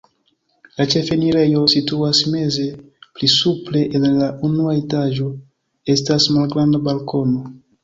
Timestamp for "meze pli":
2.37-3.31